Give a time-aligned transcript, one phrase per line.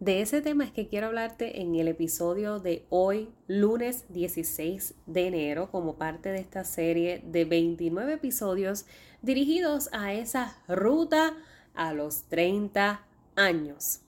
[0.00, 5.26] De ese tema es que quiero hablarte en el episodio de hoy, lunes 16 de
[5.26, 8.86] enero, como parte de esta serie de 29 episodios
[9.22, 11.34] dirigidos a esa ruta
[11.74, 13.02] a los 30
[13.34, 14.02] años.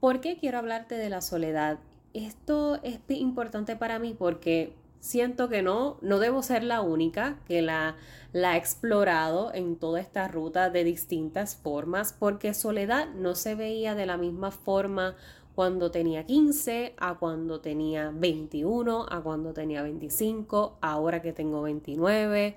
[0.00, 1.78] ¿Por qué quiero hablarte de la soledad?
[2.14, 7.62] Esto es importante para mí porque siento que no, no debo ser la única que
[7.62, 7.96] la,
[8.32, 13.94] la he explorado en toda esta ruta de distintas formas, porque soledad no se veía
[13.94, 15.16] de la misma forma
[15.54, 22.56] cuando tenía 15, a cuando tenía 21, a cuando tenía 25, ahora que tengo 29.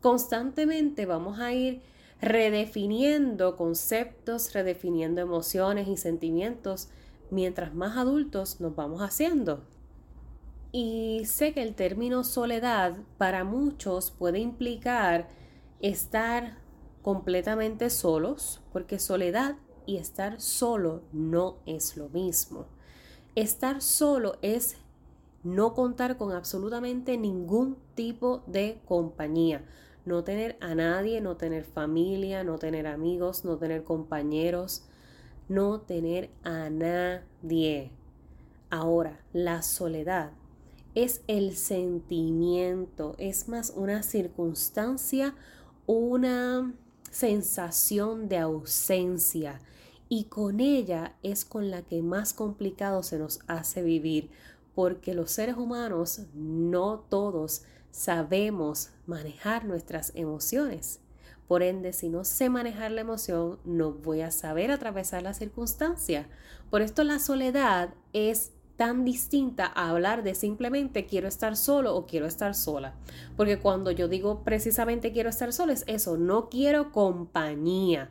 [0.00, 1.80] Constantemente vamos a ir
[2.20, 6.88] redefiniendo conceptos, redefiniendo emociones y sentimientos
[7.30, 9.62] mientras más adultos nos vamos haciendo.
[10.76, 15.28] Y sé que el término soledad para muchos puede implicar
[15.78, 16.58] estar
[17.00, 19.54] completamente solos, porque soledad
[19.86, 22.66] y estar solo no es lo mismo.
[23.36, 24.76] Estar solo es
[25.44, 29.64] no contar con absolutamente ningún tipo de compañía.
[30.04, 34.82] No tener a nadie, no tener familia, no tener amigos, no tener compañeros,
[35.48, 37.92] no tener a nadie.
[38.70, 40.32] Ahora, la soledad
[40.94, 45.34] es el sentimiento, es más una circunstancia,
[45.86, 46.72] una
[47.10, 49.60] sensación de ausencia
[50.08, 54.30] y con ella es con la que más complicado se nos hace vivir
[54.74, 61.00] porque los seres humanos no todos sabemos manejar nuestras emociones.
[61.46, 66.26] Por ende, si no sé manejar la emoción, no voy a saber atravesar la circunstancia.
[66.70, 72.06] Por esto la soledad es tan distinta a hablar de simplemente quiero estar solo o
[72.06, 72.94] quiero estar sola.
[73.36, 78.10] Porque cuando yo digo precisamente quiero estar solo es eso, no quiero compañía.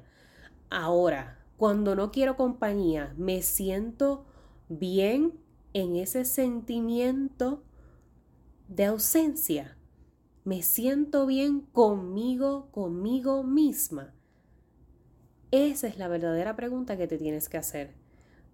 [0.70, 4.26] Ahora, cuando no quiero compañía, me siento
[4.70, 5.34] bien
[5.74, 7.64] en ese sentimiento
[8.68, 9.78] de ausencia.
[10.46, 14.14] Me siento bien conmigo, conmigo misma.
[15.52, 18.03] Esa es la verdadera pregunta que te tienes que hacer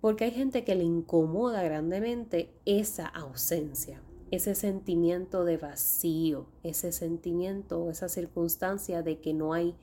[0.01, 4.01] porque hay gente que le incomoda grandemente esa ausencia,
[4.31, 9.75] ese sentimiento de vacío, ese sentimiento, esa circunstancia de que no hay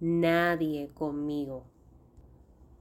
[0.00, 1.64] nadie conmigo.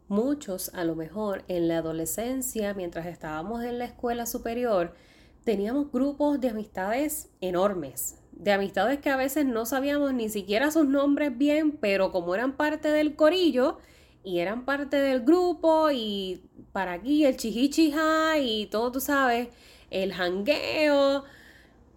[0.08, 4.96] Muchos, a lo mejor en la adolescencia, mientras estábamos en la escuela superior,
[5.44, 10.88] teníamos grupos de amistades enormes, de amistades que a veces no sabíamos ni siquiera sus
[10.88, 13.78] nombres bien, pero como eran parte del corillo
[14.24, 16.42] y eran parte del grupo y
[16.72, 19.50] para aquí, el chihichija y todo, tú sabes,
[19.90, 21.24] el jangueo.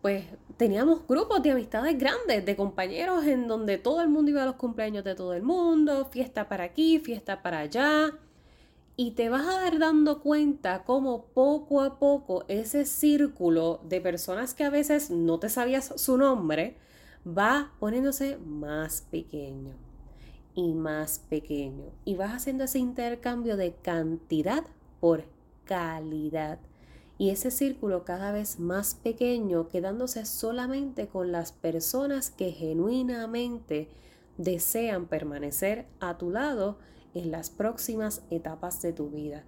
[0.00, 0.24] Pues
[0.56, 4.56] teníamos grupos de amistades grandes, de compañeros en donde todo el mundo iba a los
[4.56, 8.12] cumpleaños de todo el mundo, fiesta para aquí, fiesta para allá.
[8.96, 14.54] Y te vas a dar dando cuenta cómo poco a poco ese círculo de personas
[14.54, 16.76] que a veces no te sabías su nombre
[17.26, 19.91] va poniéndose más pequeño
[20.54, 21.86] y más pequeño.
[22.04, 24.64] Y vas haciendo ese intercambio de cantidad
[25.00, 25.24] por
[25.64, 26.58] calidad.
[27.18, 33.88] Y ese círculo cada vez más pequeño, quedándose solamente con las personas que genuinamente
[34.38, 36.78] desean permanecer a tu lado
[37.14, 39.44] en las próximas etapas de tu vida.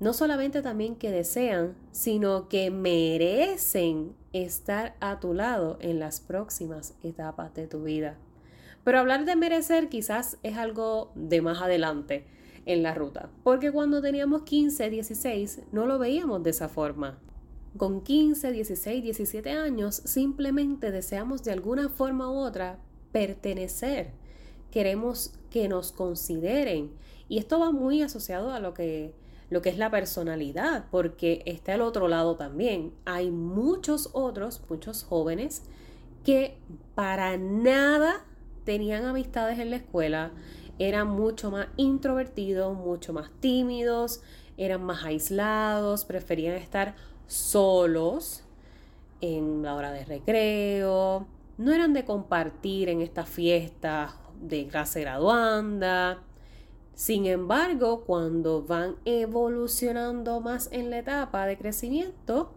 [0.00, 6.94] No solamente también que desean, sino que merecen estar a tu lado en las próximas
[7.02, 8.18] etapas de tu vida.
[8.84, 12.26] Pero hablar de merecer quizás es algo de más adelante
[12.66, 17.18] en la ruta, porque cuando teníamos 15, 16 no lo veíamos de esa forma.
[17.76, 22.78] Con 15, 16, 17 años simplemente deseamos de alguna forma u otra
[23.12, 24.10] pertenecer.
[24.70, 26.92] Queremos que nos consideren.
[27.28, 29.14] Y esto va muy asociado a lo que,
[29.48, 32.92] lo que es la personalidad, porque está el otro lado también.
[33.06, 35.62] Hay muchos otros, muchos jóvenes,
[36.24, 36.58] que
[36.94, 38.24] para nada
[38.64, 40.32] tenían amistades en la escuela,
[40.78, 44.22] eran mucho más introvertidos, mucho más tímidos,
[44.56, 46.94] eran más aislados, preferían estar
[47.26, 48.44] solos
[49.20, 51.26] en la hora de recreo,
[51.58, 56.22] no eran de compartir en estas fiestas de clase graduanda.
[56.94, 62.52] Sin embargo, cuando van evolucionando más en la etapa de crecimiento,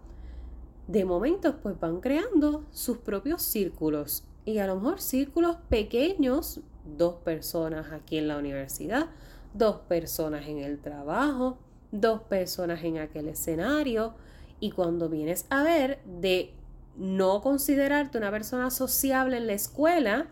[0.88, 7.16] de momentos pues van creando sus propios círculos y a lo mejor círculos pequeños, dos
[7.16, 9.08] personas aquí en la universidad,
[9.54, 11.58] dos personas en el trabajo,
[11.92, 14.14] dos personas en aquel escenario
[14.60, 16.54] y cuando vienes a ver de
[16.96, 20.28] no considerarte una persona sociable en la escuela,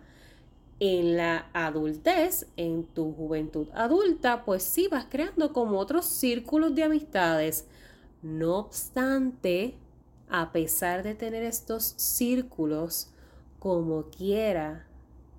[0.80, 6.83] en la adultez, en tu juventud adulta, pues sí vas creando como otros círculos de
[6.83, 7.68] amistades.
[8.21, 9.75] No obstante,
[10.30, 13.12] a pesar de tener estos círculos,
[13.63, 14.86] como quiera,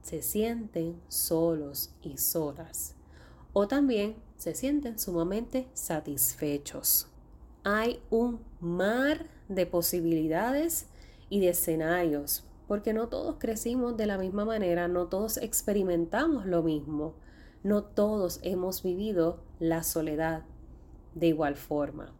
[0.00, 2.94] se sienten solos y solas.
[3.52, 7.06] O también se sienten sumamente satisfechos.
[7.64, 10.86] Hay un mar de posibilidades
[11.28, 16.62] y de escenarios, porque no todos crecimos de la misma manera, no todos experimentamos lo
[16.62, 17.16] mismo,
[17.62, 20.44] no todos hemos vivido la soledad
[21.14, 22.14] de igual forma.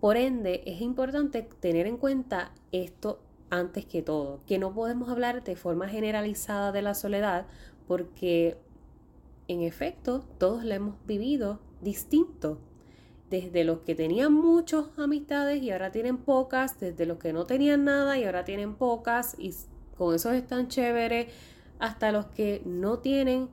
[0.00, 5.42] Por ende, es importante tener en cuenta esto antes que todo, que no podemos hablar
[5.42, 7.46] de forma generalizada de la soledad
[7.86, 8.56] porque
[9.48, 12.58] en efecto todos la hemos vivido distinto.
[13.30, 17.84] Desde los que tenían muchas amistades y ahora tienen pocas, desde los que no tenían
[17.84, 19.54] nada y ahora tienen pocas y
[19.96, 21.32] con esos están chéveres,
[21.78, 23.48] hasta los que no tienen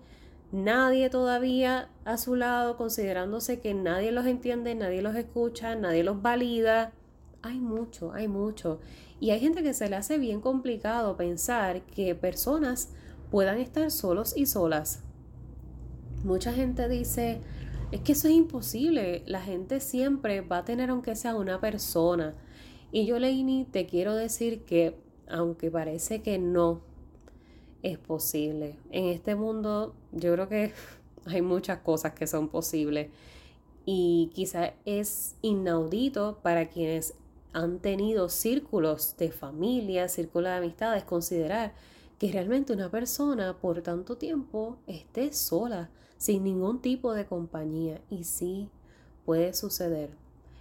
[0.52, 6.22] nadie todavía a su lado, considerándose que nadie los entiende, nadie los escucha, nadie los
[6.22, 6.92] valida.
[7.42, 8.80] Hay mucho, hay mucho.
[9.20, 12.90] Y hay gente que se le hace bien complicado pensar que personas
[13.32, 15.04] puedan estar solos y solas.
[16.24, 17.42] Mucha gente dice,
[17.92, 22.36] es que eso es imposible, la gente siempre va a tener aunque sea una persona.
[22.92, 24.96] Y yo, Leini, te quiero decir que,
[25.28, 26.82] aunque parece que no,
[27.84, 28.76] es posible.
[28.92, 30.74] En este mundo yo creo que
[31.26, 33.10] hay muchas cosas que son posibles
[33.86, 37.14] y quizá es inaudito para quienes
[37.58, 41.74] han tenido círculos de familia, círculos de amistades, considerar
[42.20, 48.00] que realmente una persona por tanto tiempo esté sola, sin ningún tipo de compañía.
[48.12, 48.70] Y sí,
[49.26, 50.12] puede suceder,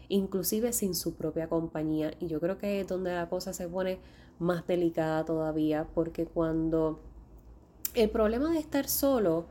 [0.09, 2.13] inclusive sin su propia compañía.
[2.19, 3.99] Y yo creo que es donde la cosa se pone
[4.39, 6.99] más delicada todavía, porque cuando
[7.93, 9.45] el problema de estar solo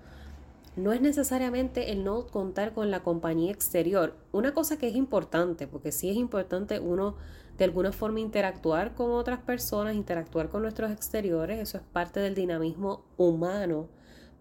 [0.76, 4.16] no es necesariamente el no contar con la compañía exterior.
[4.32, 7.16] Una cosa que es importante, porque sí es importante uno
[7.58, 12.36] de alguna forma interactuar con otras personas, interactuar con nuestros exteriores, eso es parte del
[12.36, 13.88] dinamismo humano.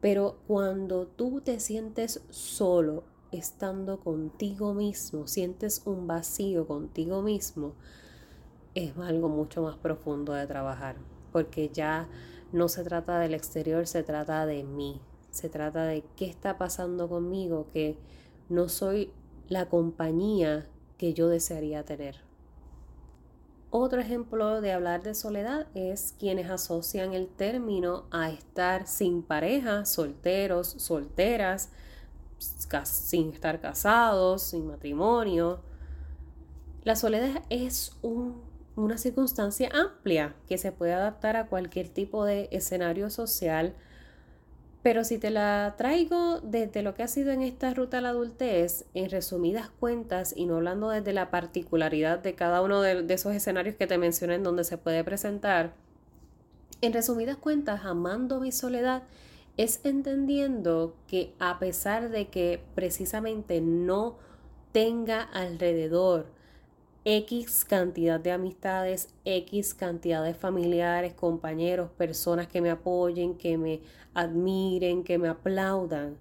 [0.00, 7.74] Pero cuando tú te sientes solo, estando contigo mismo, sientes un vacío contigo mismo,
[8.74, 10.96] es algo mucho más profundo de trabajar,
[11.32, 12.08] porque ya
[12.52, 15.00] no se trata del exterior, se trata de mí,
[15.34, 17.98] se trata de qué está pasando conmigo, que
[18.48, 19.10] no soy
[19.48, 22.16] la compañía que yo desearía tener.
[23.70, 29.84] Otro ejemplo de hablar de soledad es quienes asocian el término a estar sin pareja,
[29.84, 31.70] solteros, solteras,
[32.84, 35.60] sin estar casados, sin matrimonio.
[36.84, 37.96] La soledad es
[38.76, 43.74] una circunstancia amplia que se puede adaptar a cualquier tipo de escenario social
[44.84, 48.10] pero si te la traigo desde lo que ha sido en esta ruta a la
[48.10, 53.34] adultez, en resumidas cuentas, y no hablando desde la particularidad de cada uno de, esos
[53.34, 55.72] escenarios que te mencioné en donde se puede presentar,
[56.82, 59.04] en resumidas cuentas, amando mi soledad
[59.56, 64.18] es entendiendo que a pesar de que precisamente no
[64.72, 66.26] tenga alrededor
[67.06, 73.82] X cantidad de amistades, X cantidad de familiares, compañeros, personas que me apoyen, que me
[74.14, 76.16] admiren, que me aplaudan.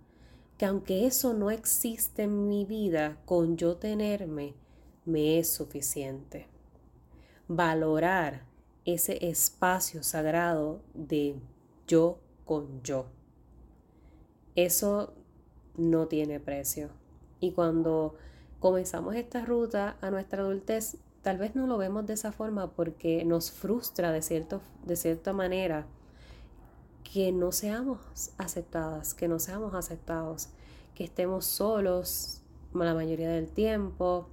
[0.58, 4.56] Que aunque eso no existe en mi vida, con yo tenerme,
[5.06, 6.48] me es suficiente.
[7.48, 8.46] Valorar
[8.84, 11.36] ese espacio sagrado de
[11.88, 13.06] yo con yo.
[14.56, 15.14] Eso
[15.78, 16.90] no tiene precio.
[17.40, 18.16] Y cuando
[18.64, 23.26] comenzamos esta ruta a nuestra adultez, tal vez no lo vemos de esa forma porque
[23.26, 25.86] nos frustra de, cierto, de cierta manera
[27.04, 28.00] que no seamos
[28.38, 30.48] aceptadas, que no seamos aceptados,
[30.96, 32.42] que estemos solos
[32.74, 34.30] la mayoría del tiempo,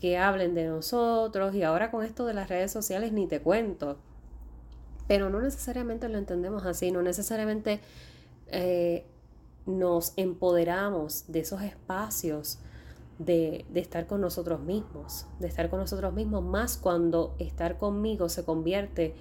[0.00, 3.98] que hablen de nosotros y ahora con esto de las redes sociales ni te cuento.
[5.08, 7.80] Pero no necesariamente lo entendemos así, no necesariamente
[8.46, 9.04] eh,
[9.66, 12.60] nos empoderamos de esos espacios
[13.18, 18.44] de, estar con nosotros mismos, de estar con nosotros mismos, más cuando estar conmigo se
[18.44, 19.14] convierte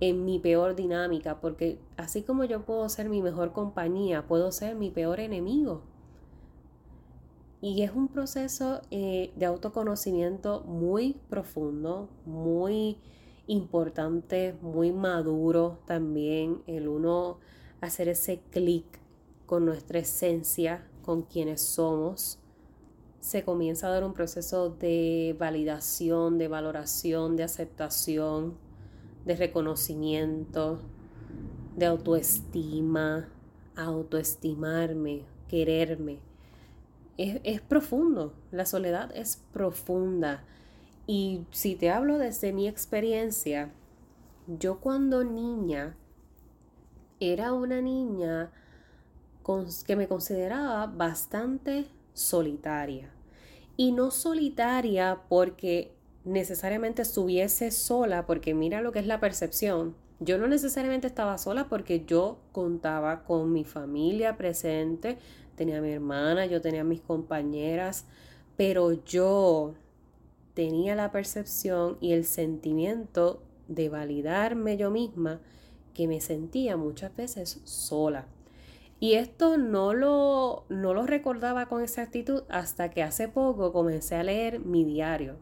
[0.00, 4.76] en mi peor dinámica, porque así como yo puedo ser mi mejor compañía, puedo ser
[4.76, 5.82] mi peor enemigo.
[7.60, 12.98] Y es un proceso eh, de autoconocimiento muy profundo, muy
[13.48, 17.38] importante, muy maduro también el uno
[17.80, 18.84] hacer ese clic
[19.46, 22.38] con nuestra esencia, con quienes somos.
[23.20, 28.56] Se comienza a dar un proceso de validación, de valoración, de aceptación,
[29.24, 30.80] de reconocimiento,
[31.76, 33.28] de autoestima,
[33.76, 36.18] autoestimarme, quererme.
[37.16, 40.44] Es, es, profundo, la soledad es profunda.
[41.06, 43.72] Y si te hablo desde mi experiencia,
[44.46, 45.96] yo cuando niña
[47.20, 48.50] era una niña
[49.86, 51.86] que me consideraba bastante
[52.18, 53.10] solitaria.
[53.76, 55.92] Y no solitaria porque
[56.24, 59.94] necesariamente estuviese sola, porque mira lo que es la percepción.
[60.20, 65.18] Yo no necesariamente estaba sola porque yo contaba con mi familia presente,
[65.54, 68.04] tenía mi hermana, yo tenía mis compañeras,
[68.56, 69.74] pero yo
[70.54, 75.40] tenía la percepción y el sentimiento de validarme yo misma
[75.94, 78.26] que me sentía muchas veces sola.
[79.00, 84.24] Y esto no lo, no lo recordaba con exactitud hasta que hace poco comencé a
[84.24, 85.36] leer mi diario.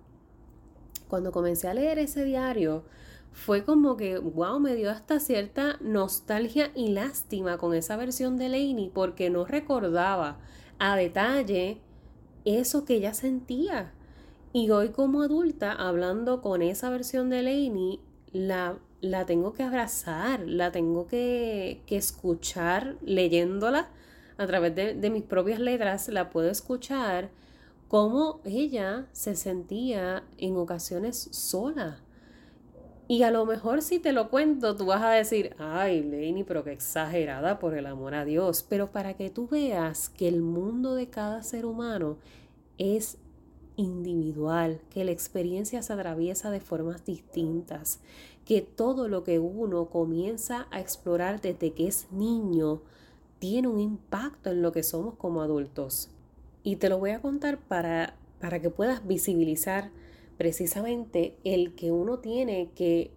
[1.08, 2.84] Cuando comencé a leer ese diario,
[3.32, 8.48] fue como que, wow, me dio hasta cierta nostalgia y lástima con esa versión de
[8.48, 10.38] Lainey porque no recordaba
[10.78, 11.80] a detalle
[12.44, 13.92] eso que ella sentía.
[14.52, 18.00] Y hoy como adulta, hablando con esa versión de Lainey,
[18.32, 18.78] la,
[19.10, 23.88] la tengo que abrazar, la tengo que, que escuchar leyéndola
[24.38, 27.30] a través de, de mis propias letras, la puedo escuchar
[27.88, 32.00] cómo ella se sentía en ocasiones sola
[33.08, 36.64] y a lo mejor si te lo cuento, tú vas a decir, ay, Lenny, pero
[36.64, 38.66] qué exagerada por el amor a Dios.
[38.68, 42.18] Pero para que tú veas que el mundo de cada ser humano
[42.78, 43.18] es
[43.76, 48.00] individual, que la experiencia se atraviesa de formas distintas,
[48.44, 52.82] que todo lo que uno comienza a explorar desde que es niño
[53.38, 56.08] tiene un impacto en lo que somos como adultos.
[56.62, 59.90] Y te lo voy a contar para, para que puedas visibilizar
[60.38, 63.10] precisamente el que uno tiene que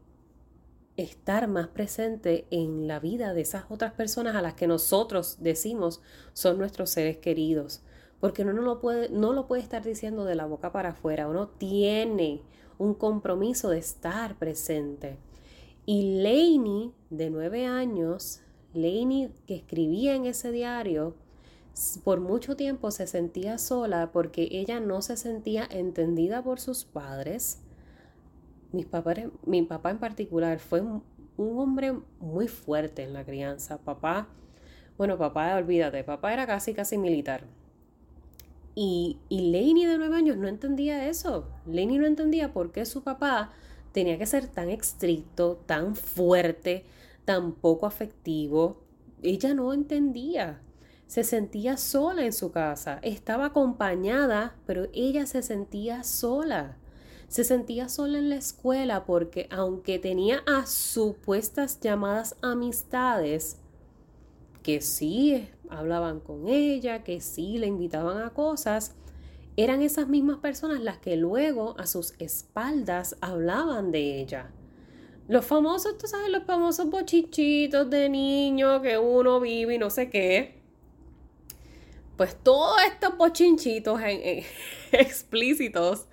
[0.97, 6.01] estar más presente en la vida de esas otras personas a las que nosotros decimos
[6.33, 7.81] son nuestros seres queridos.
[8.19, 11.27] Porque uno no lo puede, no lo puede estar diciendo de la boca para afuera.
[11.27, 12.41] Uno tiene
[12.77, 15.17] un compromiso de estar presente.
[15.85, 18.41] Y Lainey, de nueve años,
[18.73, 21.15] Lainey que escribía en ese diario,
[22.03, 27.61] por mucho tiempo se sentía sola porque ella no se sentía entendida por sus padres.
[28.71, 28.83] mi
[29.63, 31.03] papá en particular fue un,
[31.37, 33.77] hombre muy fuerte en la crianza.
[33.77, 34.27] Papá,
[34.97, 37.45] bueno, papá, olvídate, papá era casi, casi militar.
[38.75, 41.47] Y, y de nueve años no entendía eso.
[41.65, 43.51] Lainey no entendía por qué su papá
[43.91, 46.85] tenía que ser tan estricto, tan fuerte,
[47.25, 48.81] tan poco afectivo.
[49.21, 50.61] Ella no entendía
[51.09, 56.77] se sentía sola en su casa, estaba acompañada, pero ella se sentía sola.
[57.27, 63.57] Se sentía sola en la escuela porque aunque tenía a supuestas llamadas amistades,
[64.69, 68.93] que sí hablaban con ella, que sí le invitaban a cosas,
[69.57, 74.51] eran esas mismas personas las que luego a sus espaldas hablaban de ella.
[75.27, 80.11] Los famosos, tú sabes, los famosos bochichitos de niño que uno vive y no sé
[80.11, 80.59] qué
[82.15, 83.99] pues todos estos bochinchitos
[84.91, 86.05] explícitos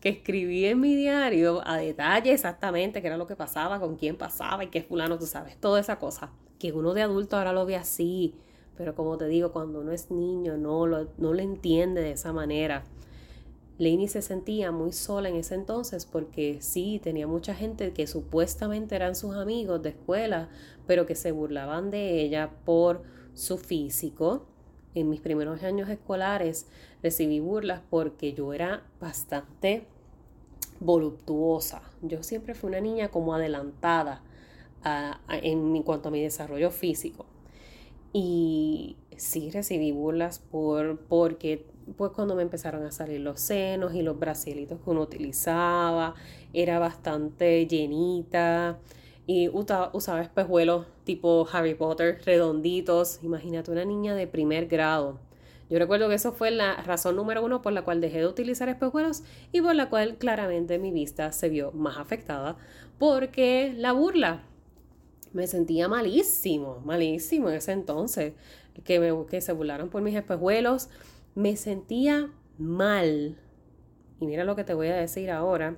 [0.00, 4.16] que escribí en mi diario a detalle exactamente qué era lo que pasaba, con quién
[4.16, 6.32] pasaba y qué fulano, tú sabes, toda esa cosa.
[6.60, 8.36] Que uno de adulto ahora lo ve así,
[8.76, 12.32] pero como te digo, cuando uno es niño no lo, no lo entiende de esa
[12.32, 12.84] manera.
[13.78, 18.94] Lainey se sentía muy sola en ese entonces porque sí, tenía mucha gente que supuestamente
[18.94, 20.50] eran sus amigos de escuela,
[20.86, 23.02] pero que se burlaban de ella por
[23.34, 24.46] su físico,
[24.94, 26.66] en mis primeros años escolares
[27.02, 29.86] recibí burlas porque yo era bastante
[30.80, 31.82] voluptuosa.
[32.02, 34.22] Yo siempre fui una niña como adelantada
[34.84, 37.26] en cuanto a mi desarrollo físico.
[38.12, 44.02] Y sí recibí burlas por, porque pues cuando me empezaron a salir los senos y
[44.02, 46.14] los bracelitos que uno utilizaba,
[46.52, 48.78] era bastante llenita
[49.26, 53.22] y usaba espejuelos tipo Harry Potter, redonditos.
[53.22, 55.20] Imagínate una niña de primer grado.
[55.68, 58.68] Yo recuerdo que eso fue la razón número uno por la cual dejé de utilizar
[58.68, 59.22] espejuelos
[59.52, 62.56] y por la cual claramente mi vista se vio más afectada
[62.98, 64.42] porque la burla.
[65.32, 68.34] Me sentía malísimo, malísimo en ese entonces,
[68.84, 70.88] que, me, que se burlaron por mis espejuelos.
[71.34, 73.38] Me sentía mal.
[74.20, 75.76] Y mira lo que te voy a decir ahora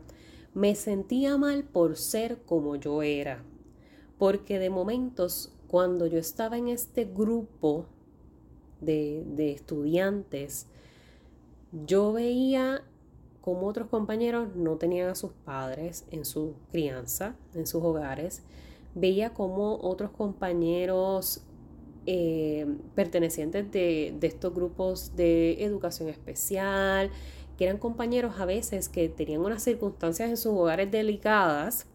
[0.54, 3.42] me sentía mal por ser como yo era.
[4.18, 7.86] Porque de momentos, cuando yo estaba en este grupo
[8.80, 10.66] de, de estudiantes,
[11.86, 12.84] yo veía
[13.40, 18.42] como otros compañeros no tenían a sus padres en su crianza, en sus hogares.
[18.94, 21.42] Veía como otros compañeros
[22.06, 27.10] eh, pertenecientes de, de estos grupos de educación especial,
[27.56, 31.86] que eran compañeros a veces que tenían unas circunstancias en sus hogares delicadas,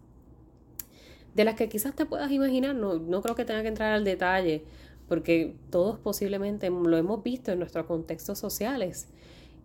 [1.38, 4.04] de las que quizás te puedas imaginar, no, no creo que tenga que entrar al
[4.04, 4.64] detalle,
[5.08, 9.08] porque todos posiblemente lo hemos visto en nuestros contextos sociales.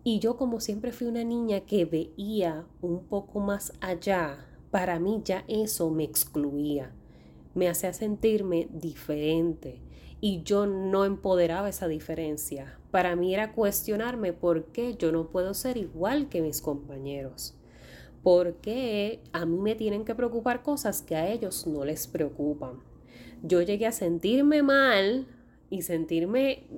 [0.04, 5.22] Y yo como siempre fui una niña que veía un poco más allá, para mí
[5.24, 6.92] ya eso me excluía,
[7.54, 9.80] me hacía sentirme diferente
[10.21, 12.78] y yo no empoderaba esa diferencia.
[12.90, 17.56] Para mí era cuestionarme por qué yo no puedo ser igual que mis compañeros.
[18.23, 22.80] ¿Por qué a mí me tienen que preocupar cosas que a ellos no les preocupan?
[23.42, 25.26] Yo llegué a sentirme mal
[25.71, 26.68] y sentirme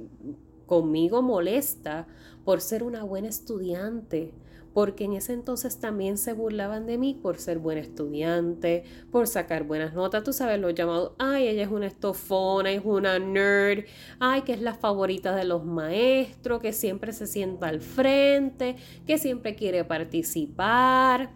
[0.67, 2.07] conmigo molesta
[2.45, 4.33] por ser una buena estudiante,
[4.75, 9.63] porque en ese entonces también se burlaban de mí por ser buena estudiante, por sacar
[9.63, 13.85] buenas notas, tú sabes, lo llamado, ay, ella es una estofona, es una nerd,
[14.19, 18.75] ay, que es la favorita de los maestros, que siempre se sienta al frente,
[19.07, 21.31] que siempre quiere participar,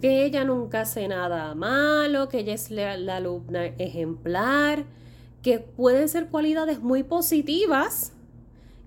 [0.00, 4.84] que ella nunca hace nada malo, que ella es la alumna ejemplar,
[5.42, 8.15] que pueden ser cualidades muy positivas,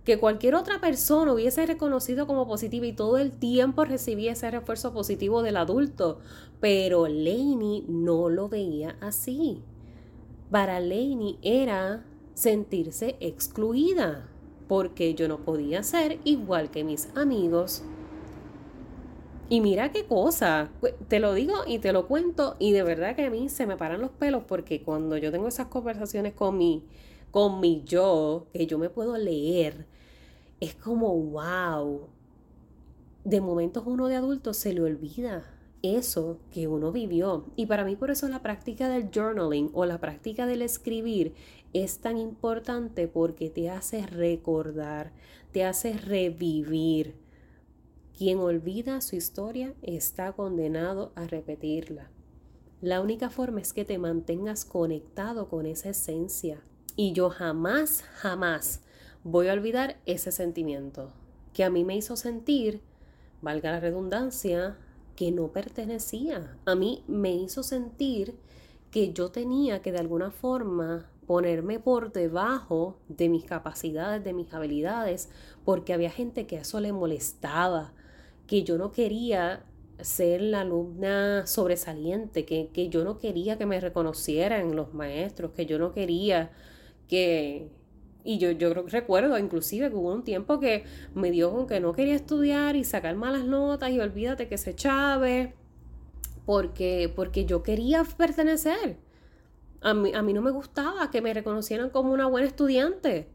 [0.10, 4.92] que cualquier otra persona hubiese reconocido como positiva y todo el tiempo recibía ese refuerzo
[4.92, 6.18] positivo del adulto,
[6.60, 9.62] pero Lainey no lo veía así.
[10.50, 14.28] Para Lainey era sentirse excluida,
[14.68, 17.84] porque yo no podía ser igual que mis amigos.
[19.48, 20.72] Y mira qué cosa,
[21.08, 23.78] te lo digo y te lo cuento y de verdad que a mí se me
[23.78, 26.84] paran los pelos porque cuando yo tengo esas conversaciones con mi,
[27.30, 29.86] con mi yo, que yo me puedo leer,
[30.60, 32.08] es como, wow,
[33.24, 35.46] de momentos uno de adulto se le olvida
[35.82, 37.46] eso que uno vivió.
[37.56, 41.34] Y para mí por eso la práctica del journaling o la práctica del escribir
[41.74, 45.14] es tan importante porque te hace recordar,
[45.52, 47.16] te hace revivir.
[48.18, 52.10] Quien olvida su historia está condenado a repetirla.
[52.82, 56.62] La única forma es que te mantengas conectado con esa esencia.
[56.96, 58.82] Y yo jamás, jamás
[59.24, 61.12] voy a olvidar ese sentimiento
[61.54, 62.82] que a mí me hizo sentir,
[63.42, 64.78] valga la redundancia,
[65.16, 66.58] que no pertenecía.
[66.66, 68.36] A mí me hizo sentir
[68.92, 74.54] que yo tenía que de alguna forma ponerme por debajo de mis capacidades, de mis
[74.54, 75.30] habilidades,
[75.66, 77.94] porque había gente que a eso le molestaba,
[78.48, 79.66] que yo no quería
[80.02, 85.66] ser la alumna sobresaliente, que, que yo no quería que me reconocieran los maestros, que
[85.66, 86.52] yo no quería
[87.08, 87.70] que,
[88.24, 90.84] y yo, yo recuerdo inclusive que hubo un tiempo que
[91.16, 94.76] me dio con que no quería estudiar y sacar malas notas y olvídate que se
[94.76, 95.54] chave,
[96.46, 98.98] porque, porque yo quería pertenecer.
[99.82, 103.30] A mí, a mí no me gustaba que me reconocieran como una buena estudiante.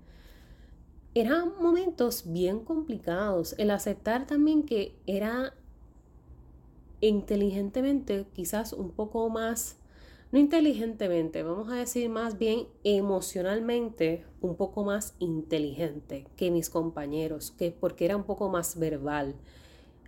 [1.14, 3.54] Eran momentos bien complicados.
[3.56, 5.54] El aceptar también que era
[7.00, 9.78] inteligentemente quizás un poco más
[10.34, 17.52] no inteligentemente, vamos a decir más bien emocionalmente un poco más inteligente que mis compañeros,
[17.52, 19.36] que porque era un poco más verbal.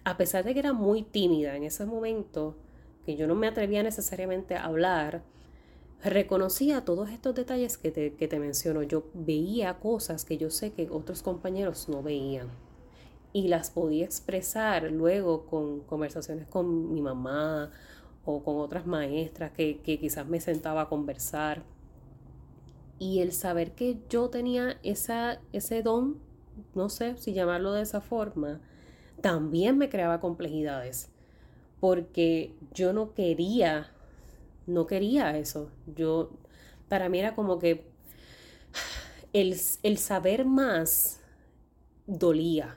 [0.03, 2.57] A pesar de que era muy tímida en ese momento,
[3.05, 5.23] que yo no me atrevía necesariamente a hablar,
[6.03, 8.83] reconocía todos estos detalles que te, que te menciono.
[8.83, 12.49] Yo veía cosas que yo sé que otros compañeros no veían
[13.33, 17.71] y las podía expresar luego con conversaciones con mi mamá
[18.27, 21.63] o con otras maestras que, quizás me sentaba a conversar.
[22.99, 26.19] Y el saber que yo tenía esa, ese don,
[26.75, 28.61] no sé si llamarlo de esa forma,
[29.21, 31.11] también me creaba complejidades.
[31.81, 33.93] Porque yo no quería,
[34.67, 35.71] no quería eso.
[35.87, 36.31] Yo,
[36.89, 37.87] para mí era como que
[39.33, 41.21] el, el saber más
[42.07, 42.77] dolía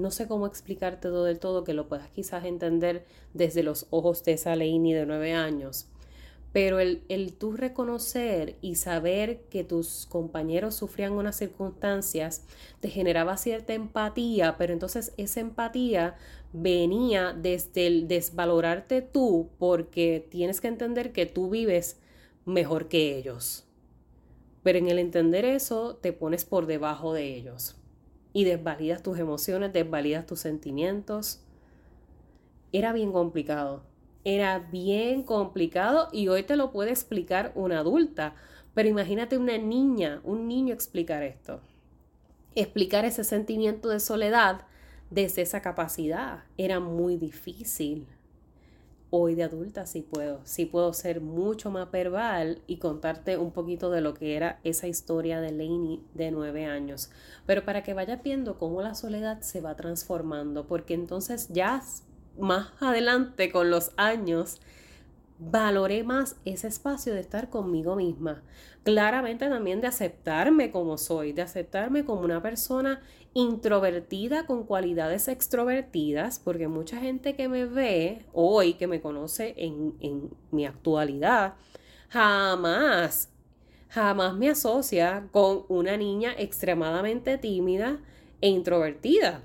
[0.00, 4.24] no sé cómo explicarte todo del todo, que lo puedas quizás entender desde los ojos
[4.24, 5.86] de esa Leini de nueve años.
[6.52, 12.42] Pero el, el tú reconocer y saber que tus compañeros sufrían unas circunstancias
[12.80, 16.16] te generaba cierta empatía, pero entonces esa empatía
[16.52, 22.00] venía desde el desvalorarte tú porque tienes que entender que tú vives
[22.44, 23.64] mejor que ellos.
[24.64, 27.79] Pero en el entender eso te pones por debajo de ellos
[28.32, 31.40] y desvalidas tus emociones, desvalidas tus sentimientos.
[32.72, 33.82] era bien complicado.
[34.24, 38.34] Era bien complicado y hoy te lo puede explicar una adulta.
[38.74, 41.60] Pero imagínate una niña, un niño explicar esto.
[42.54, 44.66] Explicar ese sentimiento de soledad
[45.10, 48.06] desde esa capacidad era muy difícil.
[49.12, 53.90] Hoy de adulta sí puedo, sí puedo ser mucho más verbal y contarte un poquito
[53.90, 57.10] de lo que era esa historia de Lainey de nueve años.
[57.44, 61.82] Pero para que vayas viendo cómo la soledad se va transformando, porque entonces ya
[62.38, 64.60] más adelante con los años
[65.40, 68.42] valoré más ese espacio de estar conmigo misma.
[68.84, 73.00] Claramente también de aceptarme como soy, de aceptarme como una persona
[73.32, 79.94] introvertida con cualidades extrovertidas, porque mucha gente que me ve hoy, que me conoce en,
[80.00, 81.54] en mi actualidad,
[82.10, 83.30] jamás,
[83.88, 87.98] jamás me asocia con una niña extremadamente tímida
[88.42, 89.42] e introvertida.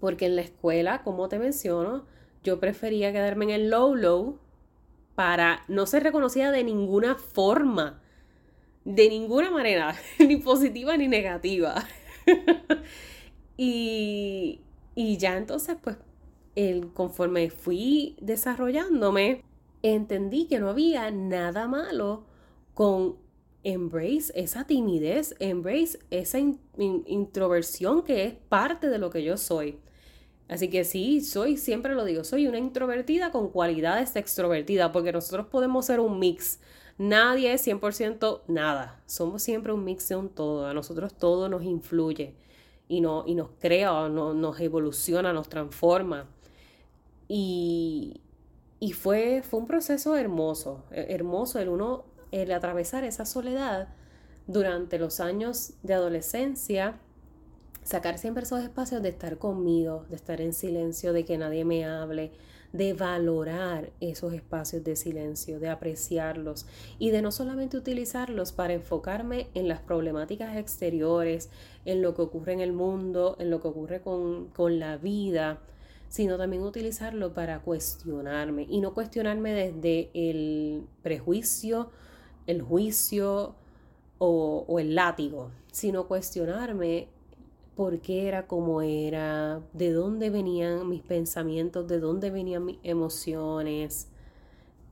[0.00, 2.04] Porque en la escuela, como te menciono,
[2.42, 4.38] yo prefería quedarme en el low low
[5.18, 8.00] para no ser reconocida de ninguna forma,
[8.84, 11.84] de ninguna manera, ni positiva ni negativa.
[13.56, 14.60] y,
[14.94, 15.96] ya entonces, pues,
[16.54, 19.42] el, conforme fui desarrollándome,
[19.82, 22.22] entendí que no había nada malo
[22.74, 23.16] con
[23.64, 29.80] embrace esa timidez, embrace esa introversión que es parte de lo que yo soy.
[30.48, 35.46] Así que sí, soy, siempre lo digo, soy una introvertida con cualidades extrovertidas, porque nosotros
[35.46, 36.60] podemos ser un mix.
[36.96, 39.00] Nadie es 100% nada.
[39.06, 40.66] Somos siempre un mix de un todo.
[40.66, 42.34] A nosotros todo nos influye
[42.88, 46.26] y, no, y nos crea, no, nos evoluciona, nos transforma.
[47.28, 48.22] Y,
[48.80, 53.88] y fue, fue un proceso hermoso, hermoso el uno, el atravesar esa soledad
[54.46, 56.98] durante los años de adolescencia
[57.88, 61.86] sacar siempre esos espacios de estar conmigo, de estar en silencio, de que nadie me
[61.86, 62.32] hable,
[62.74, 66.66] de valorar esos espacios de silencio, de apreciarlos
[66.98, 71.48] y de no solamente utilizarlos para enfocarme en las problemáticas exteriores,
[71.86, 75.58] en lo que ocurre en el mundo, en lo que ocurre con, la vida,
[76.10, 81.90] sino también utilizarlo para cuestionarme y no cuestionarme desde el prejuicio,
[82.46, 83.54] el juicio
[84.18, 87.08] o, o el látigo, sino cuestionarme
[87.78, 94.08] por qué era como era, de dónde venían mis pensamientos, de dónde venían mis emociones.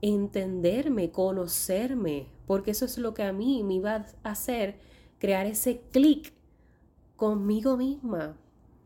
[0.03, 4.79] Entenderme, conocerme, porque eso es lo que a mí me iba a hacer
[5.19, 6.33] crear ese clic
[7.17, 8.37] conmigo misma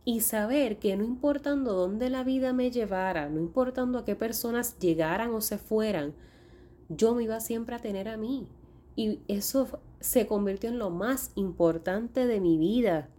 [0.07, 4.79] y saber que no importando dónde la vida me llevara, no importando a qué personas
[4.79, 6.15] llegaran o se fueran,
[6.89, 8.49] yo me iba siempre a tener a mí.
[8.97, 9.69] Y eso
[10.01, 13.11] se convirtió en lo más importante de mi vida.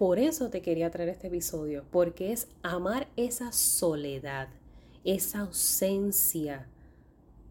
[0.00, 4.48] Por eso te quería traer este episodio, porque es amar esa soledad,
[5.04, 6.66] esa ausencia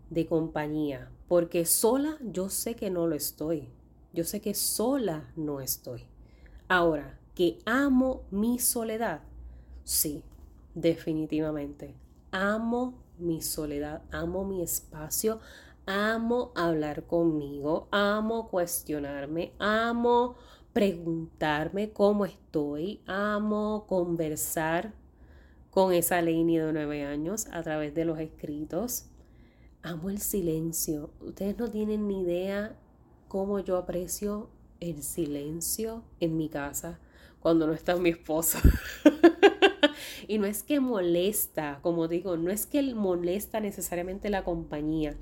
[0.09, 3.69] de compañía, porque sola yo sé que no lo estoy,
[4.13, 6.07] yo sé que sola no estoy.
[6.67, 9.21] Ahora, que amo mi soledad,
[9.83, 10.23] sí,
[10.73, 11.93] definitivamente,
[12.31, 15.39] amo mi soledad, amo mi espacio,
[15.85, 20.35] amo hablar conmigo, amo cuestionarme, amo
[20.73, 24.93] preguntarme cómo estoy, amo conversar
[25.71, 29.05] con esa Lainey de nueve años a través de los escritos.
[29.82, 31.12] Amo el silencio.
[31.21, 32.75] Ustedes no tienen ni idea
[33.27, 36.99] cómo yo aprecio el silencio en mi casa
[37.39, 38.60] cuando no está mi esposo.
[40.27, 45.15] y no es que molesta, como digo, no es que molesta necesariamente la compañía,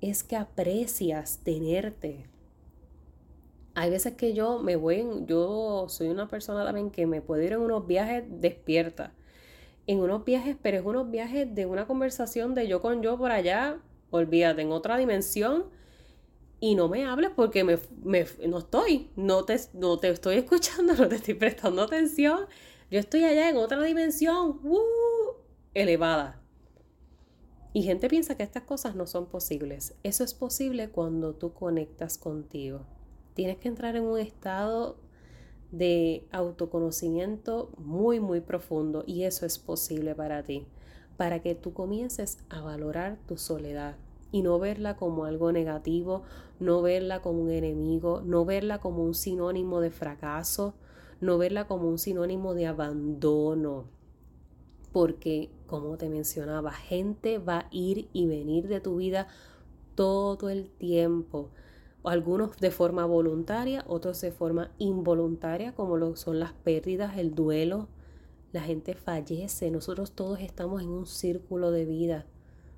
[0.00, 2.31] es que aprecias tenerte
[3.74, 7.52] hay veces que yo me voy, yo soy una persona también que me puedo ir
[7.52, 9.14] en unos viajes despierta.
[9.86, 13.32] En unos viajes, pero es unos viajes de una conversación de yo con yo por
[13.32, 13.78] allá,
[14.10, 15.64] olvídate, en otra dimensión.
[16.60, 17.78] Y no me hables porque me,
[18.46, 22.46] no estoy, no te, no te estoy escuchando, no te estoy prestando atención.
[22.90, 25.32] Yo estoy allá en otra dimensión, uh,
[25.74, 26.40] elevada.
[27.72, 29.94] Y gente piensa que estas cosas no son posibles.
[30.02, 32.86] Eso es posible cuando tú conectas contigo.
[33.34, 34.96] Tienes que entrar en un estado
[35.70, 40.66] de autoconocimiento muy, muy profundo y eso es posible para ti,
[41.16, 43.96] para que tú comiences a valorar tu soledad
[44.32, 46.22] y no verla como algo negativo,
[46.60, 50.74] no verla como un enemigo, no verla como un sinónimo de fracaso,
[51.20, 53.84] no verla como un sinónimo de abandono.
[54.92, 59.28] Porque, como te mencionaba, gente va a ir y venir de tu vida
[59.94, 61.50] todo el tiempo
[62.04, 67.88] algunos de forma voluntaria, otros de forma involuntaria, como lo son las pérdidas, el duelo,
[68.52, 72.26] la gente fallece, nosotros todos estamos en un círculo de vida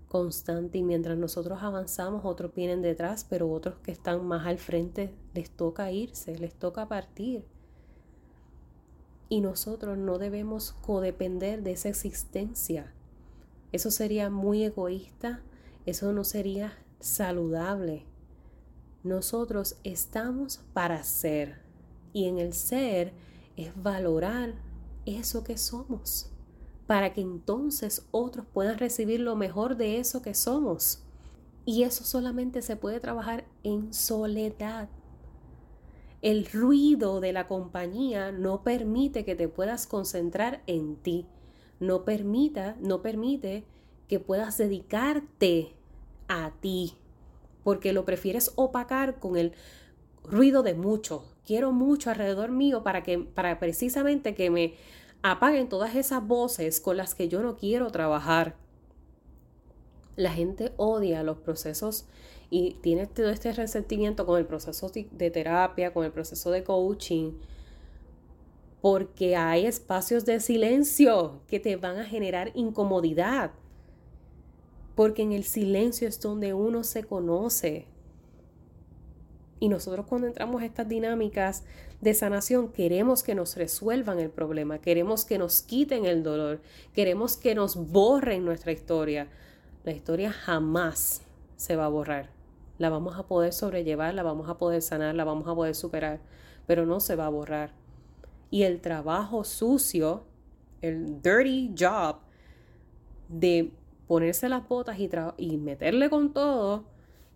[0.09, 5.13] constante y mientras nosotros avanzamos otros vienen detrás, pero otros que están más al frente
[5.35, 7.45] les toca irse, les toca partir.
[9.29, 12.93] Y nosotros no debemos codepender de esa existencia.
[13.73, 15.43] Eso sería muy egoísta,
[15.85, 18.07] eso no sería saludable.
[19.05, 21.61] Nosotros estamos para ser
[22.15, 23.13] y en el ser
[23.55, 24.55] es valorar
[25.05, 26.31] eso que somos,
[26.87, 31.05] para que entonces otros puedan recibir lo mejor de eso que somos.
[31.67, 34.89] Y eso solamente se puede trabajar en soledad.
[36.23, 41.27] El ruido de la compañía no permite que te puedas concentrar en ti.
[41.79, 43.67] No permita, no permite
[44.09, 45.77] que puedas dedicarte
[46.27, 46.97] a ti,
[47.65, 49.53] porque lo prefieres opacar con el
[50.23, 51.25] ruido de mucho.
[51.45, 54.75] Quiero mucho alrededor mío para que para precisamente que me
[55.23, 58.57] apaguen todas esas voces con las que yo no quiero trabajar.
[60.17, 62.07] La gente odia los procesos
[62.51, 67.33] y tiene todo este resentimiento con el proceso de terapia, con el proceso de coaching,
[68.81, 73.51] porque hay espacios de silencio que te van a generar incomodidad.
[74.95, 77.89] Porque en el silencio es donde uno se conoce,
[79.65, 81.65] y nosotros cuando entramos a estas dinámicas
[82.03, 86.61] de sanación queremos que nos resuelvan el problema, queremos que nos quiten el dolor,
[86.93, 89.29] queremos que nos borren nuestra historia.
[89.85, 91.23] La historia jamás
[91.57, 92.29] se va a borrar.
[92.77, 96.21] La vamos a poder sobrellevar, la vamos a poder sanar, la vamos a poder superar,
[96.67, 97.73] pero no se va a borrar.
[98.51, 100.25] Y el trabajo sucio,
[100.83, 102.17] el dirty job
[103.29, 103.73] de
[104.07, 106.85] ponerse las botas y, y meterle con todo,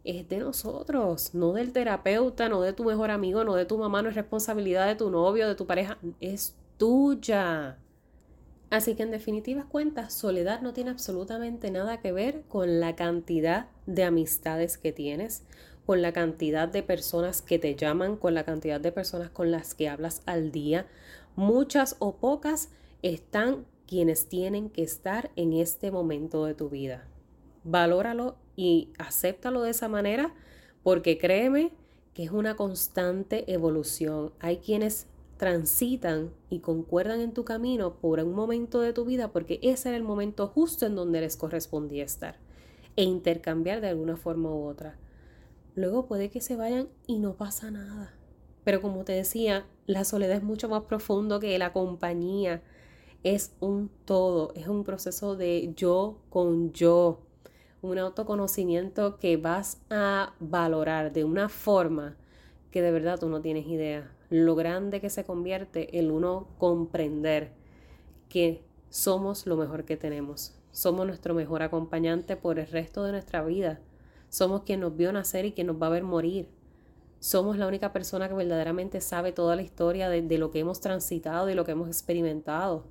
[0.05, 4.03] es de nosotros, no del terapeuta, no de tu mejor amigo, no de tu mamá,
[4.03, 7.79] no es responsabilidad de tu novio, de tu pareja, es tuya.
[8.71, 13.69] Así que en definitivas cuentas, soledad no tiene absolutamente nada que ver con la cantidad
[13.87, 15.43] de amistades que tienes,
[15.87, 19.75] con la cantidad de personas que te llaman, con la cantidad de personas con las
[19.75, 20.87] que hablas al día.
[21.35, 22.69] Muchas o pocas
[23.01, 27.09] están quienes tienen que estar en este momento de tu vida.
[27.65, 30.35] Valóralo y acéptalo de esa manera
[30.83, 31.73] porque créeme
[32.15, 34.33] que es una constante evolución.
[34.41, 35.07] Hay quienes
[35.39, 39.97] transitan y concuerdan en tu camino por un momento de tu vida porque ese era
[39.97, 42.37] el momento justo en donde les correspondía estar
[42.97, 44.99] e intercambiar de alguna forma u otra.
[45.77, 48.13] Luego puede que se vayan y no pasa nada.
[48.65, 52.61] Pero como te decía, la soledad es mucho más profundo que la compañía.
[53.25, 57.21] Es un todo, es un proceso de yo con yo
[57.81, 62.17] un autoconocimiento que vas a valorar de una forma
[62.71, 64.13] que de verdad tú no tienes idea.
[64.31, 67.53] Lo grande que se convierte el uno comprender
[68.29, 70.55] que somos lo mejor que tenemos.
[70.73, 73.81] Somos nuestro mejor acompañante por el resto de nuestra vida.
[74.29, 76.49] Somos quien nos vio nacer y quien nos va a ver morir.
[77.21, 80.81] Somos la única persona que verdaderamente sabe toda la historia de, de lo que hemos
[80.81, 82.85] transitado, de lo que hemos experimentado.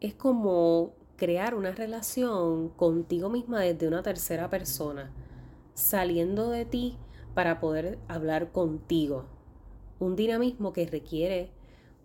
[0.00, 5.12] Es como crear una relación contigo misma desde una tercera persona,
[5.74, 6.96] saliendo de ti
[7.34, 9.26] para poder hablar contigo.
[9.98, 11.50] Un dinamismo que requiere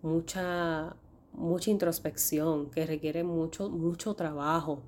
[0.02, 0.96] mucha,
[1.32, 4.82] mucha introspección, que requiere mucho, mucho trabajo.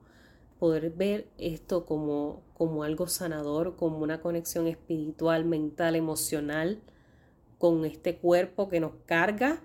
[0.58, 6.82] Poder ver esto como, como algo sanador, como una conexión espiritual, mental, emocional
[7.58, 9.62] con este cuerpo que nos carga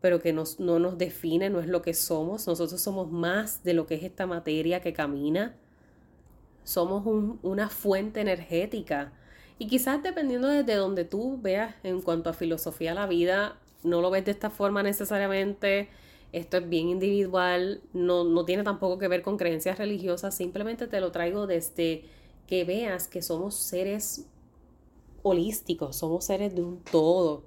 [0.00, 0.44] pero que no
[0.78, 2.46] nos define, no es lo que somos.
[2.46, 5.54] Nosotros somos más de lo que es esta materia que camina.
[6.64, 7.04] Somos
[7.42, 9.12] una fuente energética.
[9.58, 14.10] Y quizás dependiendo desde donde tú veas en cuanto a filosofía la vida, no lo
[14.10, 15.90] ves de esta forma necesariamente.
[16.32, 21.00] Esto es bien individual, no, no tiene tampoco que ver con creencias religiosas, simplemente te
[21.00, 22.04] lo traigo desde
[22.46, 24.26] que veas que somos seres
[25.22, 27.44] holísticos, somos seres de un todo.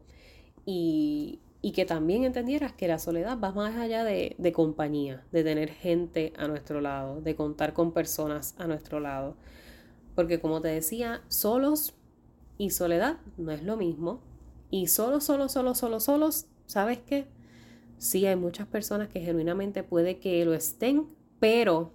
[0.66, 5.46] Y, y que también entendieras que la soledad va más allá de, de, compañía, de
[5.46, 9.38] tener gente a nuestro lado, de contar con personas a nuestro lado.
[10.14, 11.94] Porque como te decía, solos
[12.58, 14.20] y soledad no es lo mismo.
[14.72, 17.28] Y solo, solo, solo, solo, solos, ¿sabes qué?
[17.98, 21.08] Sí, hay muchas personas que genuinamente puede que lo estén,
[21.40, 21.94] pero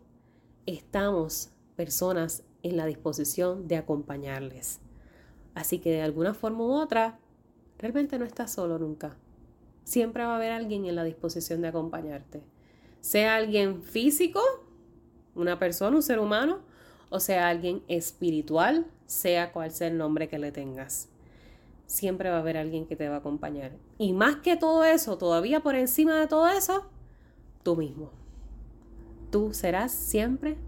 [0.65, 4.81] estamos personas en la disposición de acompañarles.
[5.55, 7.19] Así que de alguna forma u otra,
[7.77, 9.19] realmente no estás solo nunca
[9.89, 12.43] siempre va a haber alguien en la disposición de acompañarte.
[13.01, 14.43] Sea alguien físico,
[15.35, 16.59] una persona, un ser humano,
[17.09, 21.09] o sea alguien espiritual, sea cual sea el nombre que le tengas.
[21.87, 23.73] Siempre va a haber alguien que te va a acompañar.
[23.97, 26.85] Y más que todo eso, todavía por encima de todo eso,
[27.63, 28.11] tú mismo.
[29.31, 30.59] Tú serás siempre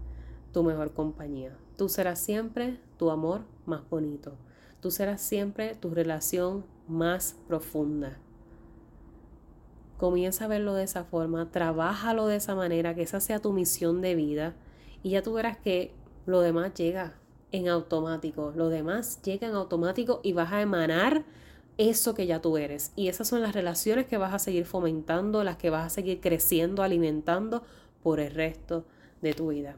[0.51, 1.55] tu mejor compañía.
[1.77, 4.33] Tú serás siempre tu amor más bonito.
[4.81, 8.17] Tú serás siempre tu relación más profunda.
[10.01, 14.01] Comienza a verlo de esa forma, trabájalo de esa manera, que esa sea tu misión
[14.01, 14.55] de vida
[15.03, 15.93] y ya tú verás que
[16.25, 17.13] lo demás llega
[17.51, 21.23] en automático, lo demás llega en automático y vas a emanar
[21.77, 22.93] eso que ya tú eres.
[22.95, 26.19] Y esas son las relaciones que vas a seguir fomentando, las que vas a seguir
[26.19, 27.61] creciendo, alimentando
[28.01, 28.85] por el resto
[29.21, 29.77] de tu vida.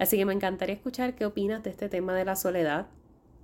[0.00, 2.88] Así que me encantaría escuchar qué opinas de este tema de la soledad,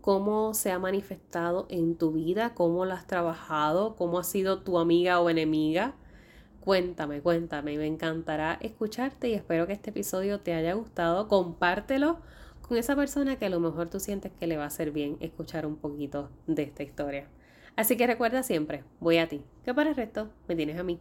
[0.03, 4.79] cómo se ha manifestado en tu vida, cómo lo has trabajado, cómo ha sido tu
[4.79, 5.95] amiga o enemiga.
[6.61, 11.29] Cuéntame, cuéntame, me encantará escucharte y espero que este episodio te haya gustado.
[11.29, 12.19] Compártelo
[12.61, 15.17] con esa persona que a lo mejor tú sientes que le va a hacer bien
[15.21, 17.29] escuchar un poquito de esta historia.
[17.77, 21.01] Así que recuerda siempre, voy a ti, que para el resto me tienes a mí.